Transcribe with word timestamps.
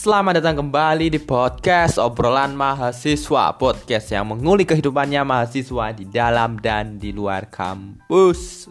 Selamat 0.00 0.40
datang 0.40 0.64
kembali 0.64 1.12
di 1.12 1.20
podcast 1.20 2.00
obrolan 2.00 2.56
mahasiswa 2.56 3.52
Podcast 3.52 4.08
yang 4.08 4.32
mengulik 4.32 4.72
kehidupannya 4.72 5.20
mahasiswa 5.28 5.92
di 5.92 6.08
dalam 6.08 6.56
dan 6.56 6.96
di 6.96 7.12
luar 7.12 7.52
kampus. 7.52 8.64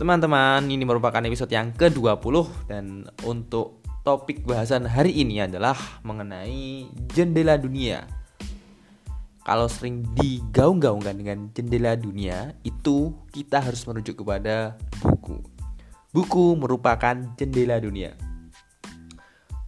Teman-teman, 0.00 0.64
ini 0.72 0.88
merupakan 0.88 1.20
episode 1.20 1.52
yang 1.52 1.76
ke-20 1.76 2.48
Dan 2.64 3.04
untuk 3.28 3.84
topik 4.08 4.48
bahasan 4.48 4.88
hari 4.88 5.20
ini 5.20 5.44
adalah 5.44 5.76
mengenai 6.00 6.88
jendela 7.12 7.60
dunia. 7.60 8.08
Kalau 9.44 9.68
sering 9.68 10.00
digaung-gaungkan 10.16 11.12
dengan 11.12 11.52
jendela 11.52 11.92
dunia 11.92 12.56
Itu 12.64 13.20
kita 13.36 13.60
harus 13.60 13.84
merujuk 13.84 14.24
kepada 14.24 14.80
buku. 15.04 15.44
Buku 16.08 16.56
merupakan 16.56 17.20
jendela 17.36 17.76
dunia 17.76 18.31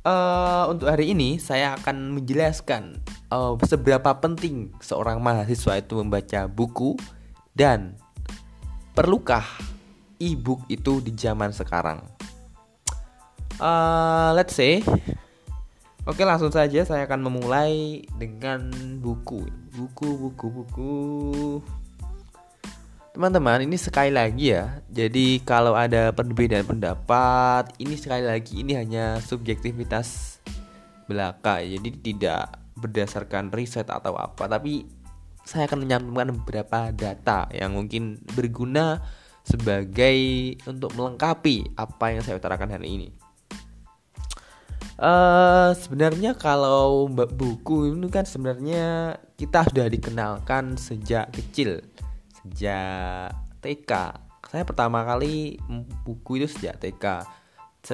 uh, 0.05 0.65
untuk 0.71 0.87
hari 0.87 1.11
ini 1.17 1.41
saya 1.41 1.75
akan 1.81 2.21
menjelaskan 2.21 3.01
uh, 3.33 3.57
seberapa 3.65 4.15
penting 4.21 4.71
seorang 4.79 5.19
mahasiswa 5.19 5.81
itu 5.81 5.99
membaca 5.99 6.47
buku 6.47 6.95
dan 7.57 7.97
perlukah 8.95 9.45
e-book 10.23 10.63
itu 10.71 11.03
di 11.03 11.11
zaman 11.17 11.51
sekarang. 11.51 12.05
Uh, 13.59 14.35
let's 14.35 14.55
say, 14.55 14.83
oke 16.07 16.23
langsung 16.23 16.51
saja 16.51 16.83
saya 16.87 17.07
akan 17.07 17.31
memulai 17.31 18.03
dengan 18.19 18.71
buku, 19.03 19.47
buku, 19.75 20.09
buku, 20.15 20.47
buku. 20.51 20.95
Teman-teman, 23.15 23.63
ini 23.63 23.79
sekali 23.79 24.11
lagi 24.11 24.51
ya. 24.51 24.83
Jadi 24.91 25.39
kalau 25.47 25.79
ada 25.79 26.11
perbedaan 26.11 26.67
pendapat, 26.67 27.71
ini 27.79 27.95
sekali 27.95 28.27
lagi 28.27 28.59
ini 28.59 28.75
hanya 28.75 29.23
subjektivitas 29.23 30.43
belaka. 31.07 31.63
Jadi 31.63 31.95
tidak 32.03 32.59
berdasarkan 32.75 33.55
riset 33.55 33.87
atau 33.87 34.19
apa, 34.19 34.51
tapi 34.51 34.83
saya 35.47 35.71
akan 35.71 35.87
menyampaikan 35.87 36.35
beberapa 36.43 36.91
data 36.91 37.47
yang 37.55 37.79
mungkin 37.79 38.19
berguna 38.35 38.99
sebagai 39.47 40.19
untuk 40.67 40.91
melengkapi 40.99 41.71
apa 41.79 42.19
yang 42.19 42.27
saya 42.27 42.43
utarakan 42.43 42.75
hari 42.75 42.99
ini. 42.99 43.09
Uh, 44.99 45.71
sebenarnya 45.79 46.35
kalau 46.35 47.07
buku 47.11 47.95
ini 47.95 48.11
kan 48.11 48.27
sebenarnya 48.27 49.19
kita 49.39 49.71
sudah 49.71 49.87
dikenalkan 49.87 50.75
sejak 50.79 51.31
kecil 51.31 51.79
sejak 52.45 53.33
TK 53.65 53.93
saya 54.55 54.63
pertama 54.63 55.03
kali 55.03 55.57
buku 56.05 56.39
itu 56.39 56.47
sejak 56.47 56.79
TK 56.79 57.25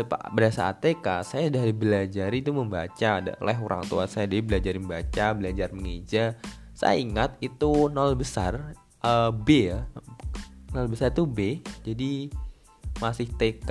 pada 0.06 0.50
saat 0.54 0.78
TK 0.78 1.26
saya 1.26 1.50
sudah 1.50 1.66
belajar 1.74 2.30
itu 2.30 2.54
membaca. 2.54 3.10
Oleh 3.42 3.56
orang 3.58 3.82
tua 3.90 4.06
saya 4.06 4.30
dia 4.30 4.38
belajar 4.38 4.78
membaca 4.78 5.34
belajar 5.34 5.74
mengeja. 5.74 6.38
Saya 6.76 6.96
ingat 7.02 7.34
itu 7.42 7.90
nol 7.90 8.14
besar 8.14 8.78
uh, 9.02 9.34
B 9.34 9.74
ya. 9.74 9.90
Nol 10.70 10.86
besar 10.86 11.10
itu 11.10 11.26
B. 11.26 11.58
Jadi 11.82 12.30
masih 13.02 13.26
TK 13.34 13.70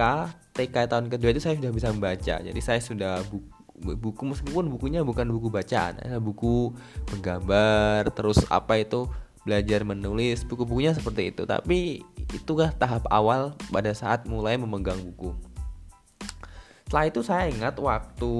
TK 0.51 0.75
tahun 0.91 1.07
kedua 1.07 1.31
itu 1.31 1.39
saya 1.39 1.55
sudah 1.55 1.71
bisa 1.71 1.87
membaca. 1.95 2.35
Jadi 2.43 2.59
saya 2.59 2.83
sudah 2.83 3.23
buku 3.31 3.47
buku 3.79 4.27
meskipun 4.27 4.67
bukunya 4.67 5.07
bukan 5.07 5.23
buku 5.31 5.47
bacaan 5.47 5.95
buku 6.19 6.75
menggambar 7.15 8.11
terus 8.11 8.43
apa 8.51 8.75
itu 8.75 9.07
belajar 9.49 9.81
menulis 9.81 10.45
buku-bukunya 10.45 10.93
seperti 10.93 11.33
itu. 11.33 11.49
Tapi 11.49 12.05
itukah 12.29 12.69
tahap 12.77 13.09
awal 13.09 13.57
pada 13.73 13.89
saat 13.97 14.29
mulai 14.29 14.61
memegang 14.61 15.01
buku. 15.01 15.33
Setelah 16.85 17.05
itu 17.09 17.21
saya 17.25 17.45
ingat 17.49 17.77
waktu 17.81 18.33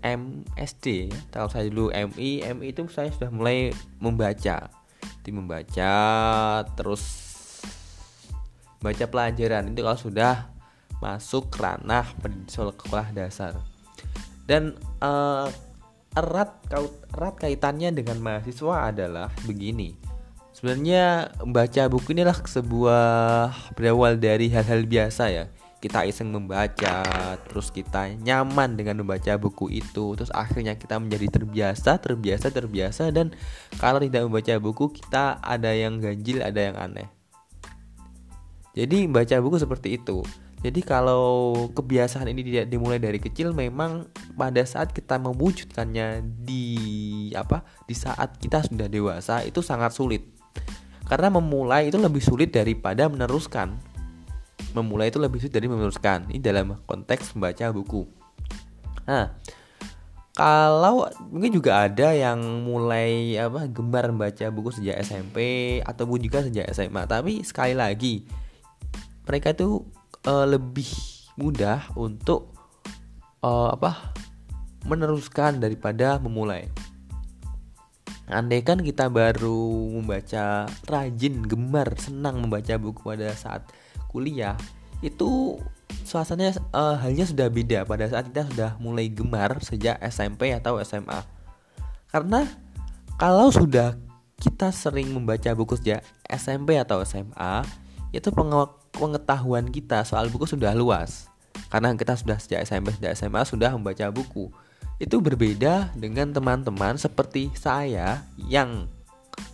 MSD 0.00 1.08
kalau 1.32 1.48
saya 1.52 1.68
dulu 1.68 1.92
MI 1.92 2.44
MI 2.44 2.72
itu 2.72 2.88
saya 2.88 3.12
sudah 3.12 3.28
mulai 3.28 3.76
membaca. 4.00 4.72
Di 5.20 5.28
membaca 5.28 5.92
terus 6.72 7.04
baca 8.80 9.04
pelajaran. 9.04 9.76
Itu 9.76 9.84
kalau 9.84 10.00
sudah 10.00 10.48
masuk 11.04 11.52
ranah 11.60 12.08
sekolah 12.48 13.12
dasar. 13.12 13.60
Dan 14.48 14.80
uh, 15.04 15.52
erat 16.16 16.56
erat 17.12 17.36
kaitannya 17.36 17.92
dengan 17.92 18.16
mahasiswa 18.20 18.88
adalah 18.88 19.28
begini 19.44 20.07
Sebenarnya 20.58 21.30
membaca 21.38 21.86
buku 21.86 22.18
ini 22.18 22.26
adalah 22.26 22.42
sebuah 22.42 23.06
berawal 23.78 24.18
dari 24.18 24.50
hal-hal 24.50 24.90
biasa 24.90 25.30
ya. 25.30 25.46
Kita 25.78 26.02
iseng 26.02 26.34
membaca, 26.34 27.06
terus 27.46 27.70
kita 27.70 28.10
nyaman 28.18 28.74
dengan 28.74 28.98
membaca 28.98 29.38
buku 29.38 29.70
itu, 29.70 30.18
terus 30.18 30.34
akhirnya 30.34 30.74
kita 30.74 30.98
menjadi 30.98 31.30
terbiasa, 31.30 32.02
terbiasa, 32.02 32.50
terbiasa 32.50 33.14
dan 33.14 33.30
kalau 33.78 34.02
tidak 34.02 34.26
membaca 34.26 34.58
buku 34.58 34.98
kita 34.98 35.38
ada 35.38 35.70
yang 35.70 36.02
ganjil, 36.02 36.42
ada 36.42 36.58
yang 36.58 36.74
aneh. 36.74 37.06
Jadi 38.74 39.06
membaca 39.06 39.38
buku 39.38 39.62
seperti 39.62 39.94
itu. 39.94 40.26
Jadi 40.58 40.82
kalau 40.82 41.54
kebiasaan 41.70 42.34
ini 42.34 42.42
tidak 42.42 42.66
dimulai 42.66 42.98
dari 42.98 43.22
kecil 43.22 43.54
memang 43.54 44.10
pada 44.34 44.66
saat 44.66 44.90
kita 44.90 45.22
mewujudkannya 45.22 46.26
di 46.42 46.66
apa 47.38 47.62
di 47.86 47.94
saat 47.94 48.42
kita 48.42 48.66
sudah 48.66 48.90
dewasa 48.90 49.46
itu 49.46 49.62
sangat 49.62 49.94
sulit 49.94 50.37
karena 51.08 51.32
memulai 51.32 51.88
itu 51.88 51.96
lebih 51.96 52.20
sulit 52.20 52.52
daripada 52.52 53.08
meneruskan. 53.08 53.74
Memulai 54.76 55.08
itu 55.08 55.16
lebih 55.16 55.40
sulit 55.40 55.56
dari 55.56 55.66
meneruskan. 55.66 56.28
Ini 56.28 56.40
dalam 56.44 56.76
konteks 56.84 57.32
membaca 57.32 57.72
buku. 57.72 58.04
Nah, 59.08 59.32
kalau 60.36 61.08
mungkin 61.32 61.50
juga 61.50 61.88
ada 61.88 62.14
yang 62.14 62.38
mulai 62.62 63.34
apa 63.40 63.66
gemar 63.66 64.12
membaca 64.12 64.46
buku 64.52 64.70
sejak 64.70 65.00
SMP 65.02 65.38
ataupun 65.82 66.20
juga 66.20 66.44
sejak 66.44 66.68
SMA. 66.76 67.08
Tapi 67.08 67.42
sekali 67.42 67.74
lagi 67.74 68.28
mereka 69.24 69.56
itu 69.56 69.82
uh, 70.28 70.46
lebih 70.46 70.86
mudah 71.40 71.90
untuk 71.98 72.54
uh, 73.42 73.74
apa 73.74 74.14
meneruskan 74.86 75.58
daripada 75.58 76.22
memulai. 76.22 76.70
Andai 78.28 78.60
kan 78.60 78.84
kita 78.84 79.08
baru 79.08 79.88
membaca 79.88 80.68
rajin, 80.84 81.40
gemar, 81.48 81.96
senang 81.96 82.44
membaca 82.44 82.76
buku 82.76 83.00
pada 83.00 83.32
saat 83.32 83.64
kuliah, 84.12 84.52
itu 85.00 85.56
suasananya 86.04 86.60
uh, 86.76 87.00
halnya 87.00 87.24
sudah 87.24 87.48
beda 87.48 87.88
pada 87.88 88.04
saat 88.04 88.28
kita 88.28 88.44
sudah 88.52 88.70
mulai 88.80 89.08
gemar 89.08 89.64
sejak 89.64 89.96
SMP 90.04 90.52
atau 90.52 90.76
SMA. 90.84 91.24
Karena 92.12 92.44
kalau 93.16 93.48
sudah 93.48 93.96
kita 94.36 94.70
sering 94.76 95.08
membaca 95.10 95.48
buku 95.56 95.80
sejak 95.80 96.04
SMP 96.28 96.76
atau 96.76 97.00
SMA, 97.08 97.64
itu 98.12 98.28
pengetahuan 98.92 99.72
kita 99.72 100.04
soal 100.04 100.28
buku 100.28 100.44
sudah 100.44 100.76
luas. 100.76 101.32
Karena 101.72 101.96
kita 101.96 102.12
sudah 102.12 102.36
sejak 102.36 102.64
SMP, 102.64 102.92
sejak 102.92 103.16
SMA 103.16 103.42
sudah 103.48 103.72
membaca 103.72 104.08
buku 104.12 104.52
itu 104.98 105.22
berbeda 105.22 105.94
dengan 105.94 106.34
teman-teman 106.34 106.98
seperti 106.98 107.54
saya 107.54 108.26
yang 108.34 108.90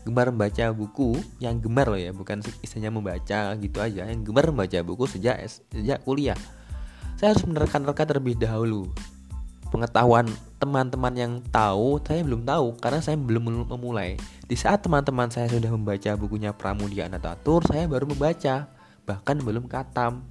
gemar 0.05 0.33
membaca 0.33 0.73
buku 0.73 1.21
yang 1.37 1.61
gemar 1.61 1.89
loh 1.89 2.01
ya 2.01 2.13
bukan 2.17 2.41
istilahnya 2.65 2.89
membaca 2.89 3.41
gitu 3.61 3.79
aja 3.81 4.09
yang 4.09 4.25
gemar 4.25 4.49
membaca 4.49 4.81
buku 4.81 5.05
sejak 5.05 5.45
sejak 5.69 6.01
kuliah. 6.05 6.37
Saya 7.21 7.37
harus 7.37 7.45
menerka-nerka 7.45 8.09
terlebih 8.09 8.41
dahulu. 8.41 8.89
Pengetahuan 9.69 10.29
teman-teman 10.57 11.13
yang 11.13 11.33
tahu 11.53 12.01
saya 12.01 12.25
belum 12.25 12.49
tahu 12.49 12.81
karena 12.81 13.01
saya 13.05 13.21
belum 13.21 13.69
memulai. 13.69 14.17
Di 14.49 14.57
saat 14.57 14.81
teman-teman 14.81 15.29
saya 15.29 15.53
sudah 15.53 15.69
membaca 15.69 16.11
bukunya 16.17 16.57
Pramudia 16.57 17.05
Anatatur 17.05 17.61
saya 17.69 17.85
baru 17.85 18.09
membaca 18.09 18.73
bahkan 19.05 19.37
belum 19.37 19.69
katam. 19.69 20.25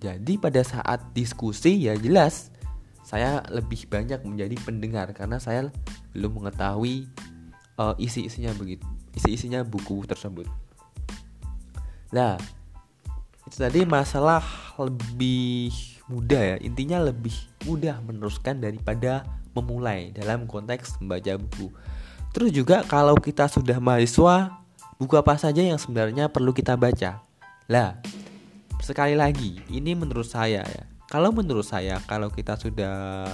Jadi 0.00 0.40
pada 0.40 0.64
saat 0.64 1.12
diskusi 1.12 1.84
ya 1.90 1.98
jelas 1.98 2.54
saya 3.08 3.40
lebih 3.48 3.88
banyak 3.88 4.20
menjadi 4.20 4.56
pendengar 4.60 5.08
karena 5.16 5.40
saya 5.40 5.72
belum 6.12 6.44
mengetahui 6.44 7.08
uh, 7.80 7.96
isi-isinya 7.96 8.52
begitu 8.52 8.84
isi-isinya 9.18 9.66
buku 9.66 10.06
tersebut. 10.06 10.46
Nah, 12.14 12.38
itu 13.44 13.56
tadi 13.58 13.82
masalah 13.82 14.44
lebih 14.78 15.74
mudah 16.06 16.54
ya. 16.54 16.56
Intinya 16.62 17.02
lebih 17.02 17.34
mudah 17.66 17.98
meneruskan 18.06 18.62
daripada 18.62 19.26
memulai 19.58 20.14
dalam 20.14 20.46
konteks 20.46 21.02
membaca 21.02 21.34
buku. 21.34 21.74
Terus 22.30 22.50
juga 22.54 22.86
kalau 22.86 23.18
kita 23.18 23.50
sudah 23.50 23.82
mahasiswa, 23.82 24.62
buku 25.00 25.14
apa 25.18 25.34
saja 25.34 25.64
yang 25.64 25.80
sebenarnya 25.80 26.30
perlu 26.30 26.54
kita 26.54 26.78
baca? 26.78 27.24
Lah, 27.66 27.98
sekali 28.78 29.18
lagi, 29.18 29.58
ini 29.68 29.96
menurut 29.98 30.28
saya 30.28 30.62
ya 30.62 30.97
kalau 31.08 31.32
menurut 31.32 31.64
saya 31.64 31.98
kalau 32.04 32.28
kita 32.28 32.60
sudah 32.60 33.24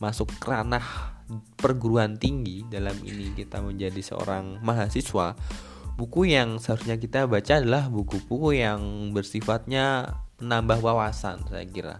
masuk 0.00 0.32
ranah 0.40 0.82
perguruan 1.60 2.16
tinggi 2.16 2.64
dalam 2.66 2.96
ini 3.04 3.36
kita 3.36 3.60
menjadi 3.60 4.00
seorang 4.00 4.58
mahasiswa 4.64 5.36
buku 6.00 6.32
yang 6.32 6.56
seharusnya 6.56 6.96
kita 6.96 7.28
baca 7.28 7.60
adalah 7.60 7.92
buku-buku 7.92 8.56
yang 8.56 9.12
bersifatnya 9.12 10.16
menambah 10.40 10.80
wawasan 10.80 11.44
saya 11.44 11.68
kira. 11.68 11.96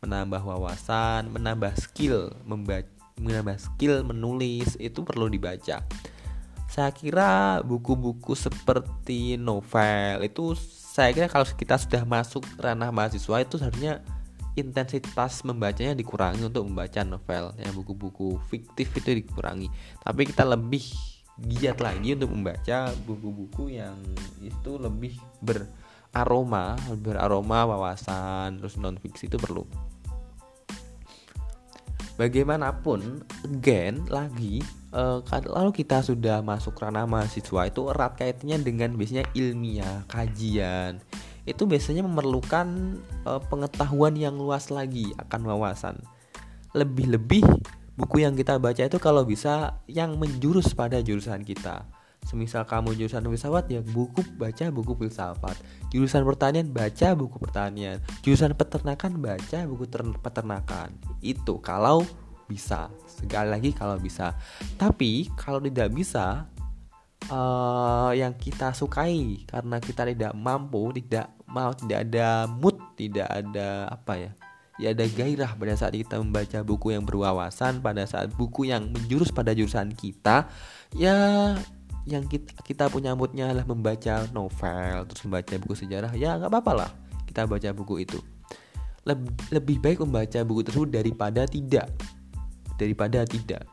Menambah 0.00 0.40
wawasan 0.40 1.28
menambah 1.28 1.76
skill 1.76 2.32
menambah 3.20 3.60
skill 3.60 4.08
menulis 4.08 4.80
itu 4.80 5.04
perlu 5.04 5.28
dibaca. 5.28 5.84
Saya 6.66 6.90
kira 6.96 7.60
buku-buku 7.60 8.32
seperti 8.32 9.36
novel 9.36 10.24
itu 10.24 10.56
saya 10.96 11.12
kira 11.12 11.28
kalau 11.28 11.44
kita 11.44 11.76
sudah 11.76 12.08
masuk 12.08 12.48
ranah 12.56 12.88
mahasiswa 12.88 13.44
itu 13.44 13.60
seharusnya 13.60 14.00
intensitas 14.56 15.44
membacanya 15.44 15.92
dikurangi 15.92 16.48
untuk 16.48 16.64
membaca 16.64 17.04
novel 17.04 17.52
ya 17.60 17.68
buku-buku 17.76 18.40
fiktif 18.48 18.96
itu 18.96 19.20
dikurangi. 19.20 19.68
Tapi 20.00 20.24
kita 20.24 20.48
lebih 20.48 20.80
giat 21.36 21.84
lagi 21.84 22.16
untuk 22.16 22.32
membaca 22.32 22.96
buku-buku 23.04 23.76
yang 23.76 24.00
itu 24.40 24.80
lebih 24.80 25.20
beraroma 25.44 26.80
beraroma 27.04 27.68
wawasan 27.68 28.56
terus 28.56 28.80
non 28.80 28.96
fiksi 28.96 29.28
itu 29.28 29.36
perlu. 29.36 29.68
Bagaimanapun 32.16 33.20
again 33.44 34.08
lagi 34.08 34.64
uh, 34.96 35.20
lalu 35.52 35.70
kita 35.76 36.00
sudah 36.00 36.40
masuk 36.40 36.80
ranah 36.80 37.04
mahasiswa 37.04 37.68
itu 37.68 37.80
erat 37.92 38.16
kaitannya 38.16 38.56
dengan 38.64 38.96
biasanya 38.96 39.28
ilmiah 39.36 40.08
kajian 40.08 41.04
itu 41.46 41.62
biasanya 41.62 42.02
memerlukan 42.02 42.98
uh, 43.22 43.38
pengetahuan 43.46 44.18
yang 44.18 44.34
luas 44.34 44.68
lagi 44.68 45.14
akan 45.14 45.46
wawasan. 45.46 45.94
Lebih-lebih 46.74 47.46
buku 47.94 48.26
yang 48.26 48.34
kita 48.34 48.58
baca 48.58 48.82
itu 48.82 48.98
kalau 48.98 49.22
bisa 49.22 49.78
yang 49.86 50.18
menjurus 50.18 50.74
pada 50.74 50.98
jurusan 50.98 51.46
kita. 51.46 51.86
Semisal 52.26 52.66
kamu 52.66 52.98
jurusan 52.98 53.22
filsafat 53.22 53.70
ya 53.70 53.80
buku 53.86 54.26
baca 54.34 54.66
buku 54.74 54.98
filsafat. 54.98 55.54
Jurusan 55.94 56.26
pertanian 56.26 56.66
baca 56.66 57.14
buku 57.14 57.38
pertanian. 57.38 58.02
Jurusan 58.26 58.58
peternakan 58.58 59.22
baca 59.22 59.62
buku 59.70 59.86
peternakan. 60.18 60.90
Itu 61.22 61.62
kalau 61.62 62.02
bisa. 62.46 62.88
Sekali 63.06 63.50
lagi 63.50 63.70
kalau 63.74 64.00
bisa. 64.00 64.34
Tapi 64.78 65.30
kalau 65.34 65.58
tidak 65.60 65.92
bisa 65.92 66.46
uh, 67.30 68.10
yang 68.14 68.34
kita 68.38 68.72
sukai 68.72 69.44
karena 69.46 69.76
kita 69.82 70.06
tidak 70.06 70.32
mampu, 70.34 70.94
tidak 70.96 71.36
mau 71.46 71.72
tidak 71.72 72.10
ada 72.10 72.50
mood 72.50 72.76
tidak 72.98 73.30
ada 73.30 73.86
apa 73.86 74.12
ya 74.18 74.30
ya 74.76 74.88
ada 74.92 75.06
gairah 75.08 75.56
pada 75.56 75.72
saat 75.78 75.96
kita 75.96 76.20
membaca 76.20 76.60
buku 76.60 76.92
yang 76.92 77.06
berwawasan 77.06 77.80
pada 77.80 78.04
saat 78.04 78.28
buku 78.34 78.68
yang 78.68 78.92
menjurus 78.92 79.32
pada 79.32 79.56
jurusan 79.56 79.94
kita 79.96 80.50
ya 80.92 81.16
yang 82.06 82.22
kita, 82.28 82.54
kita 82.62 82.84
punya 82.92 83.16
moodnya 83.16 83.50
adalah 83.50 83.66
membaca 83.66 84.28
novel 84.30 85.08
terus 85.08 85.22
membaca 85.24 85.54
buku 85.56 85.74
sejarah 85.74 86.12
ya 86.12 86.36
nggak 86.36 86.50
apa-apa 86.52 86.72
lah 86.84 86.90
kita 87.24 87.48
baca 87.48 87.70
buku 87.72 88.04
itu 88.04 88.20
Leb, 89.06 89.22
lebih 89.54 89.78
baik 89.78 90.02
membaca 90.02 90.42
buku 90.42 90.66
tersebut 90.66 90.90
daripada 90.90 91.46
tidak 91.46 91.88
daripada 92.76 93.24
tidak. 93.24 93.64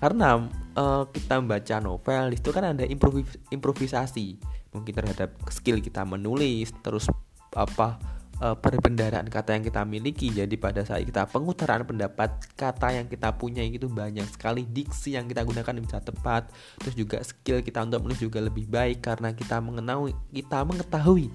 Karena 0.00 0.48
uh, 0.76 1.04
kita 1.12 1.40
membaca 1.40 1.76
novel 1.80 2.32
itu 2.32 2.48
kan 2.50 2.72
ada 2.72 2.84
improvis 2.88 3.36
improvisasi. 3.52 4.40
Mungkin 4.72 4.92
terhadap 4.92 5.36
skill 5.52 5.82
kita 5.82 6.06
menulis 6.08 6.72
terus 6.80 7.04
apa 7.52 8.00
uh, 8.40 8.56
perbendaraan 8.56 9.28
kata 9.28 9.60
yang 9.60 9.64
kita 9.64 9.84
miliki. 9.84 10.32
Jadi 10.32 10.56
pada 10.56 10.80
saat 10.88 11.04
kita 11.04 11.28
pengutaran 11.28 11.84
pendapat 11.84 12.32
kata 12.56 12.96
yang 12.96 13.06
kita 13.12 13.36
punya 13.36 13.60
itu 13.60 13.92
banyak 13.92 14.24
sekali 14.32 14.64
diksi 14.64 15.20
yang 15.20 15.28
kita 15.28 15.44
gunakan 15.44 15.76
bisa 15.84 16.00
tepat. 16.00 16.48
Terus 16.80 16.94
juga 16.96 17.18
skill 17.20 17.60
kita 17.60 17.84
untuk 17.84 18.08
menulis 18.08 18.24
juga 18.24 18.40
lebih 18.40 18.66
baik 18.72 19.04
karena 19.04 19.36
kita 19.36 19.60
mengenal 19.60 20.08
kita 20.32 20.64
mengetahui 20.64 21.28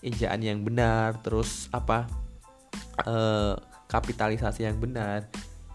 ejaan 0.00 0.40
yang 0.40 0.60
benar 0.64 1.20
terus 1.20 1.68
apa 1.76 2.08
uh, 3.04 3.54
kapitalisasi 3.88 4.64
yang 4.64 4.80
benar 4.80 5.28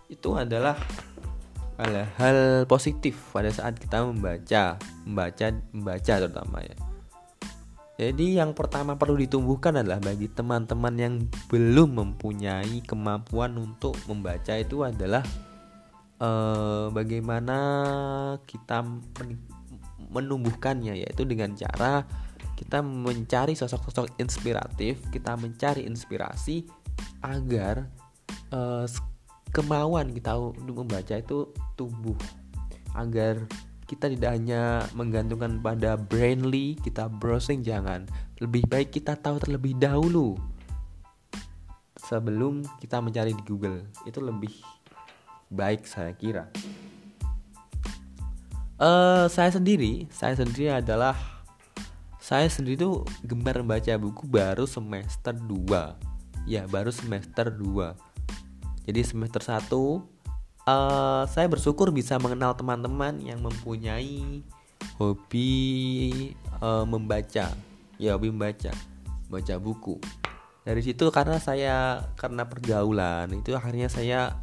itu 0.10 0.38
adalah 0.38 0.78
hal-hal 1.76 2.64
positif 2.72 3.20
pada 3.36 3.52
saat 3.52 3.76
kita 3.76 4.08
membaca 4.08 4.80
membaca 5.04 5.46
membaca 5.76 6.14
terutama 6.24 6.64
ya. 6.64 6.78
Jadi 7.96 8.36
yang 8.36 8.52
pertama 8.52 9.00
perlu 9.00 9.16
ditumbuhkan 9.16 9.80
adalah 9.80 10.04
bagi 10.04 10.28
teman-teman 10.28 10.96
yang 11.00 11.16
belum 11.48 11.96
mempunyai 11.96 12.84
kemampuan 12.84 13.56
untuk 13.56 13.96
membaca 14.12 14.52
itu 14.60 14.84
adalah 14.84 15.24
eh, 16.20 16.86
bagaimana 16.92 17.58
kita 18.44 18.84
menumbuhkannya 20.12 21.08
yaitu 21.08 21.24
dengan 21.24 21.56
cara 21.56 22.04
kita 22.56 22.80
mencari 22.84 23.52
sosok-sosok 23.56 24.16
inspiratif, 24.20 25.00
kita 25.12 25.36
mencari 25.36 25.88
inspirasi 25.88 26.68
agar 27.24 27.88
eh, 28.52 28.86
kemauan 29.56 30.12
kita 30.12 30.36
untuk 30.36 30.84
membaca 30.84 31.16
itu 31.16 31.48
tumbuh. 31.80 32.20
Agar 32.92 33.40
kita 33.88 34.12
tidak 34.12 34.36
hanya 34.36 34.84
menggantungkan 34.92 35.64
pada 35.64 35.96
brainly 35.96 36.76
kita 36.84 37.08
browsing 37.08 37.64
jangan. 37.64 38.04
Lebih 38.44 38.68
baik 38.68 38.92
kita 38.92 39.16
tahu 39.16 39.40
terlebih 39.40 39.80
dahulu 39.80 40.36
sebelum 41.96 42.68
kita 42.84 43.00
mencari 43.00 43.32
di 43.32 43.44
Google. 43.48 43.88
Itu 44.04 44.20
lebih 44.20 44.52
baik 45.48 45.88
saya 45.88 46.12
kira. 46.12 46.52
Uh, 48.76 49.32
saya 49.32 49.56
sendiri 49.56 50.04
saya 50.12 50.36
sendiri 50.36 50.68
adalah 50.68 51.16
saya 52.20 52.52
sendiri 52.52 52.76
tuh 52.76 53.08
gemar 53.24 53.64
membaca 53.64 53.96
buku 53.96 54.28
baru 54.28 54.68
semester 54.68 55.32
2 55.32 56.44
ya 56.44 56.68
baru 56.68 56.92
semester 56.92 57.56
2 57.56 58.15
jadi 58.86 59.02
semester 59.02 59.42
1 59.42 59.74
uh, 60.70 61.24
saya 61.26 61.48
bersyukur 61.50 61.90
bisa 61.94 62.18
mengenal 62.22 62.54
teman-teman 62.58 63.18
yang 63.22 63.42
mempunyai 63.42 64.46
hobi 65.02 65.52
uh, 66.62 66.86
membaca. 66.86 67.54
Ya 67.98 68.14
hobi 68.14 68.30
membaca 68.30 68.74
baca 69.26 69.56
buku. 69.58 69.98
Dari 70.66 70.82
situ 70.82 71.10
karena 71.14 71.38
saya 71.38 71.76
karena 72.18 72.46
pergaulan 72.46 73.30
itu 73.34 73.54
akhirnya 73.54 73.90
saya 73.90 74.38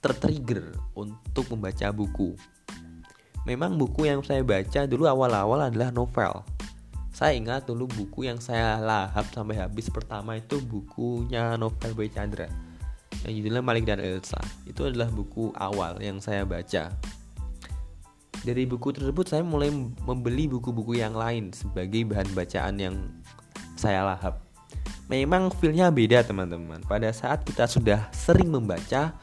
tertrigger 0.00 0.76
untuk 0.96 1.48
membaca 1.52 1.92
buku. 1.92 2.36
Memang 3.48 3.80
buku 3.80 4.08
yang 4.08 4.20
saya 4.20 4.44
baca 4.44 4.84
dulu 4.84 5.08
awal-awal 5.08 5.72
adalah 5.72 5.88
novel. 5.88 6.44
Saya 7.12 7.34
ingat 7.34 7.66
dulu 7.66 7.90
buku 7.90 8.28
yang 8.30 8.38
saya 8.38 8.78
lahap 8.78 9.26
sampai 9.34 9.58
habis 9.58 9.90
pertama 9.90 10.38
itu 10.38 10.62
bukunya 10.62 11.58
novel 11.58 11.90
Boy 11.96 12.12
Chandra 12.12 12.67
yang 13.26 13.32
judulnya 13.38 13.62
Malik 13.64 13.88
dan 13.88 13.98
Elsa. 13.98 14.38
Itu 14.68 14.86
adalah 14.86 15.10
buku 15.10 15.50
awal 15.58 15.98
yang 15.98 16.22
saya 16.22 16.46
baca. 16.46 16.94
Dari 18.38 18.62
buku 18.70 18.94
tersebut 18.94 19.26
saya 19.26 19.42
mulai 19.42 19.72
membeli 20.06 20.46
buku-buku 20.46 21.02
yang 21.02 21.18
lain 21.18 21.50
sebagai 21.50 22.06
bahan 22.06 22.30
bacaan 22.38 22.74
yang 22.78 22.96
saya 23.74 24.06
lahap. 24.06 24.38
Memang 25.10 25.50
feelnya 25.50 25.90
beda 25.90 26.22
teman-teman. 26.22 26.84
Pada 26.86 27.10
saat 27.10 27.42
kita 27.42 27.66
sudah 27.66 28.12
sering 28.14 28.52
membaca 28.52 29.16